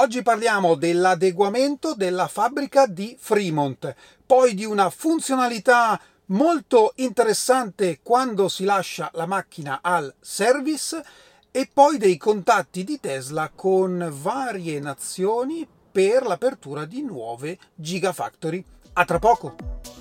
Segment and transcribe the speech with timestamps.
[0.00, 8.62] Oggi parliamo dell'adeguamento della fabbrica di Fremont, poi di una funzionalità molto interessante quando si
[8.62, 11.02] lascia la macchina al service
[11.50, 18.64] e poi dei contatti di Tesla con varie nazioni per l'apertura di nuove Gigafactory.
[18.92, 19.97] A tra poco!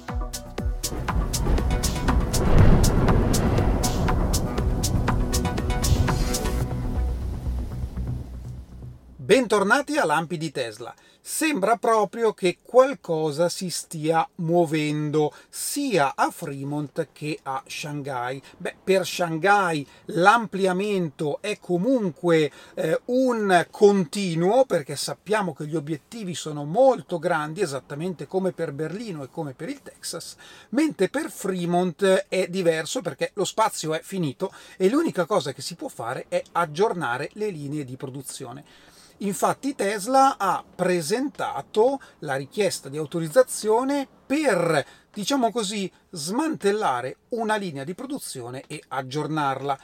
[9.28, 10.96] Bentornati a Lampi di Tesla.
[11.20, 18.42] Sembra proprio che qualcosa si stia muovendo sia a Fremont che a Shanghai.
[18.56, 26.64] Beh, per Shanghai l'ampliamento è comunque eh, un continuo perché sappiamo che gli obiettivi sono
[26.64, 30.38] molto grandi, esattamente come per Berlino e come per il Texas,
[30.70, 35.76] mentre per Fremont è diverso perché lo spazio è finito e l'unica cosa che si
[35.76, 38.96] può fare è aggiornare le linee di produzione.
[39.22, 47.96] Infatti Tesla ha presentato la richiesta di autorizzazione per, diciamo così, smantellare una linea di
[47.96, 49.80] produzione e aggiornarla.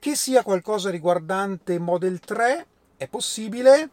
[0.00, 3.90] Che sia qualcosa riguardante Model 3 è possibile.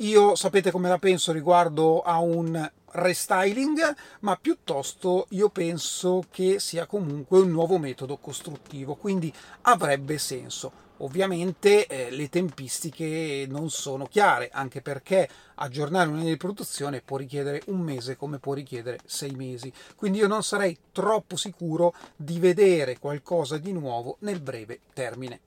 [0.00, 6.84] Io sapete come la penso riguardo a un restyling, ma piuttosto io penso che sia
[6.84, 9.32] comunque un nuovo metodo costruttivo, quindi
[9.62, 10.84] avrebbe senso.
[10.98, 17.18] Ovviamente eh, le tempistiche non sono chiare, anche perché aggiornare una linea di produzione può
[17.18, 19.72] richiedere un mese come può richiedere sei mesi.
[19.94, 25.40] Quindi io non sarei troppo sicuro di vedere qualcosa di nuovo nel breve termine.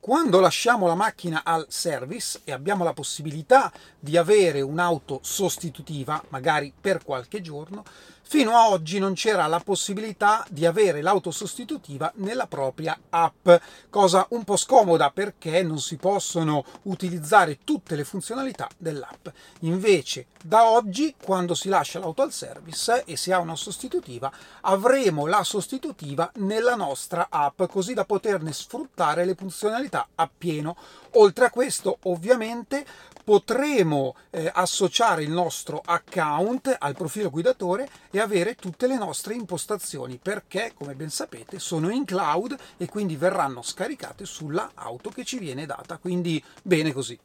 [0.00, 6.72] Quando lasciamo la macchina al service e abbiamo la possibilità di avere un'auto sostitutiva, magari
[6.78, 7.84] per qualche giorno,
[8.32, 13.48] Fino a oggi non c'era la possibilità di avere l'auto sostitutiva nella propria app,
[13.90, 19.26] cosa un po' scomoda perché non si possono utilizzare tutte le funzionalità dell'app.
[19.62, 25.26] Invece, da oggi, quando si lascia l'auto al service e si ha una sostitutiva, avremo
[25.26, 30.76] la sostitutiva nella nostra app, così da poterne sfruttare le funzionalità appieno.
[31.14, 32.86] Oltre a questo, ovviamente,
[33.22, 40.18] potremo eh, associare il nostro account al profilo guidatore e avere tutte le nostre impostazioni
[40.20, 45.38] perché, come ben sapete, sono in cloud e quindi verranno scaricate sulla auto che ci
[45.38, 45.98] viene data.
[45.98, 47.18] Quindi bene così.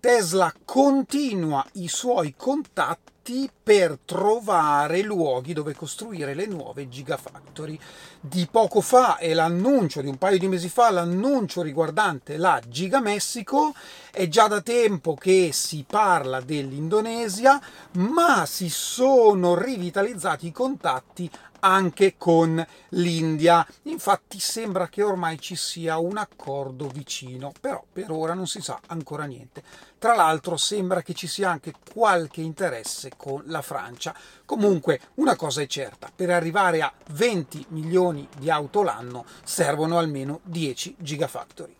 [0.00, 7.78] Tesla continua i suoi contatti progetti per trovare luoghi dove costruire le nuove Gigafactory.
[8.20, 13.00] Di poco fa è l'annuncio, di un paio di mesi fa, l'annuncio riguardante la Giga
[13.00, 13.74] Messico.
[14.10, 17.60] È già da tempo che si parla dell'Indonesia,
[17.92, 21.30] ma si sono rivitalizzati i contatti
[21.64, 23.66] anche con l'India.
[23.84, 28.78] Infatti sembra che ormai ci sia un accordo vicino, però per ora non si sa
[28.88, 29.62] ancora niente.
[29.98, 34.14] Tra l'altro sembra che ci sia anche qualche interesse con la Francia.
[34.44, 40.40] Comunque una cosa è certa, per arrivare a 20 milioni di auto l'anno servono almeno
[40.42, 41.76] 10 gigafactory.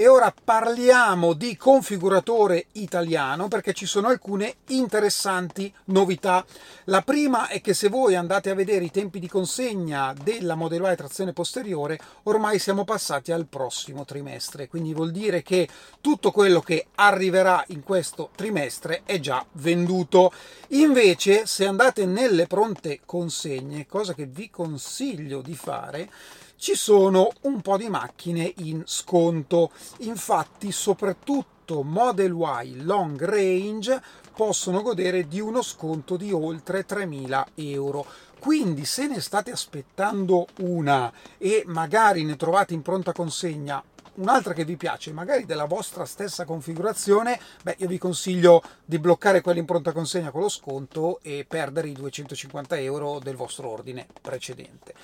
[0.00, 6.46] E ora parliamo di configuratore italiano perché ci sono alcune interessanti novità.
[6.84, 10.92] La prima è che se voi andate a vedere i tempi di consegna della Model
[10.92, 15.68] Y trazione posteriore, ormai siamo passati al prossimo trimestre, quindi vuol dire che
[16.00, 20.30] tutto quello che arriverà in questo trimestre è già venduto.
[20.68, 26.08] Invece, se andate nelle pronte consegne, cosa che vi consiglio di fare,
[26.58, 29.70] ci sono un po' di macchine in sconto.
[29.98, 34.02] Infatti, soprattutto Model Y Long Range
[34.34, 38.04] possono godere di uno sconto di oltre 3.000 euro.
[38.40, 43.82] Quindi se ne state aspettando una e magari ne trovate in pronta consegna
[44.14, 49.40] un'altra che vi piace, magari della vostra stessa configurazione, beh, io vi consiglio di bloccare
[49.40, 54.06] quella in pronta consegna con lo sconto e perdere i 250 euro del vostro ordine
[54.20, 54.94] precedente.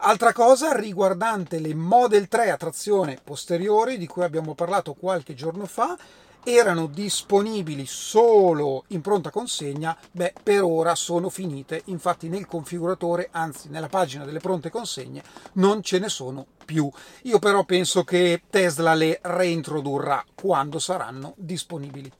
[0.00, 5.66] Altra cosa riguardante le Model 3 a trazione posteriore di cui abbiamo parlato qualche giorno
[5.66, 5.98] fa,
[6.44, 11.82] erano disponibili solo in pronta consegna, beh, per ora sono finite.
[11.86, 15.20] Infatti nel configuratore, anzi nella pagina delle pronte consegne,
[15.54, 16.88] non ce ne sono più.
[17.22, 22.10] Io però penso che Tesla le reintrodurrà quando saranno disponibili.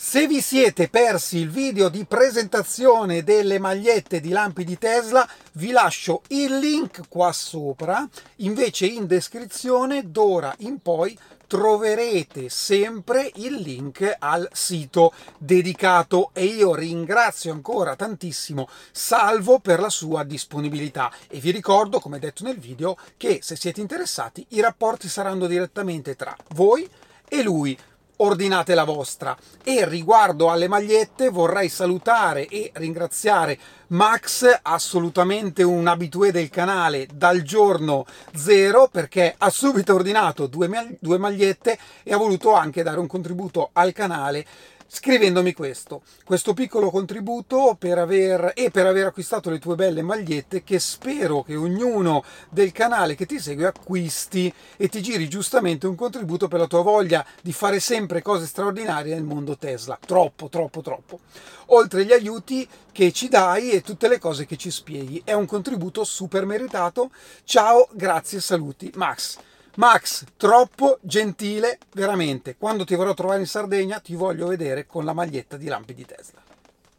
[0.00, 5.72] Se vi siete persi il video di presentazione delle magliette di lampi di Tesla, vi
[5.72, 11.18] lascio il link qua sopra, invece in descrizione d'ora in poi
[11.48, 16.30] troverete sempre il link al sito dedicato.
[16.32, 21.12] E io ringrazio ancora tantissimo Salvo per la sua disponibilità.
[21.26, 26.14] E vi ricordo, come detto nel video, che se siete interessati i rapporti saranno direttamente
[26.14, 26.88] tra voi
[27.28, 27.76] e lui
[28.18, 29.36] ordinate la vostra.
[29.62, 37.40] E riguardo alle magliette vorrei salutare e ringraziare Max, assolutamente un abitué del canale dal
[37.40, 38.04] giorno
[38.34, 43.70] zero perché ha subito ordinato due, due magliette e ha voluto anche dare un contributo
[43.72, 44.44] al canale
[44.90, 50.64] scrivendomi questo, questo piccolo contributo per aver, e per aver acquistato le tue belle magliette
[50.64, 55.94] che spero che ognuno del canale che ti segue acquisti e ti giri giustamente un
[55.94, 59.98] contributo per la tua voglia di fare sempre cose straordinarie nel mondo Tesla.
[60.04, 61.20] Troppo, troppo, troppo.
[61.66, 65.20] Oltre agli aiuti che ci dai e tutte le cose che ci spieghi.
[65.22, 67.10] È un contributo super meritato.
[67.44, 68.90] Ciao, grazie, saluti.
[68.94, 69.38] Max.
[69.78, 72.56] Max, troppo gentile, veramente.
[72.56, 76.04] Quando ti vorrò trovare in Sardegna ti voglio vedere con la maglietta di lampi di
[76.04, 76.42] Tesla.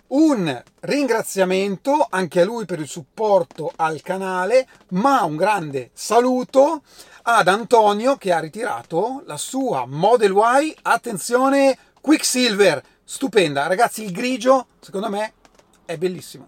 [0.08, 6.84] Un ringraziamento anche a lui per il supporto al canale, ma un grande saluto
[7.24, 13.68] ad Antonio che ha ritirato la sua Model Y, attenzione, Quicksilver, stupenda.
[13.68, 15.34] Ragazzi, il grigio, secondo me,
[15.84, 16.48] è bellissimo.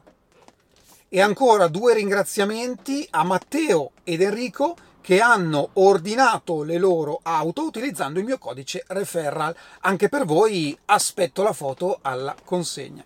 [1.09, 8.19] E ancora due ringraziamenti a Matteo ed Enrico che hanno ordinato le loro auto utilizzando
[8.19, 9.55] il mio codice referral.
[9.81, 13.03] Anche per voi aspetto la foto alla consegna.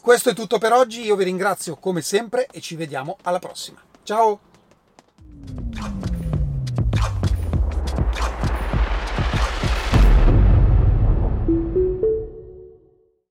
[0.00, 3.80] Questo è tutto per oggi, io vi ringrazio come sempre e ci vediamo alla prossima.
[4.02, 5.63] Ciao!